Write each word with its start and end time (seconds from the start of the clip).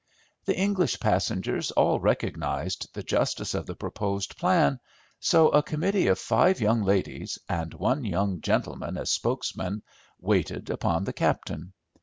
The 0.45 0.57
English 0.57 0.99
passengers 0.99 1.69
all 1.69 1.99
recognised 1.99 2.91
the 2.95 3.03
justice 3.03 3.53
of 3.53 3.67
the 3.67 3.75
proposed 3.75 4.35
plan, 4.35 4.79
so 5.19 5.49
a 5.49 5.61
committee 5.61 6.07
of 6.07 6.17
five 6.17 6.59
young 6.59 6.81
ladies, 6.81 7.37
and 7.47 7.71
one 7.75 8.03
young 8.03 8.41
gentleman 8.41 8.97
as 8.97 9.11
spokesman, 9.11 9.83
waited 10.19 10.71
upon 10.71 11.03
the 11.03 11.13
captain. 11.13 11.73